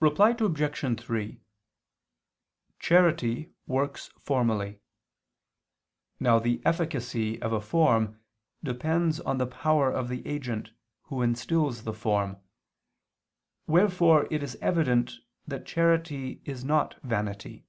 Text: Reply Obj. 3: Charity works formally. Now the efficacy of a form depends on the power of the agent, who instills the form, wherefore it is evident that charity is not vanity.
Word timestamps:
Reply 0.00 0.30
Obj. 0.38 1.00
3: 1.04 1.42
Charity 2.78 3.52
works 3.66 4.08
formally. 4.18 4.80
Now 6.18 6.38
the 6.38 6.62
efficacy 6.64 7.42
of 7.42 7.52
a 7.52 7.60
form 7.60 8.20
depends 8.64 9.20
on 9.20 9.36
the 9.36 9.46
power 9.46 9.92
of 9.92 10.08
the 10.08 10.26
agent, 10.26 10.70
who 11.02 11.20
instills 11.20 11.82
the 11.84 11.92
form, 11.92 12.38
wherefore 13.66 14.26
it 14.30 14.42
is 14.42 14.56
evident 14.62 15.12
that 15.46 15.66
charity 15.66 16.40
is 16.46 16.64
not 16.64 16.98
vanity. 17.02 17.66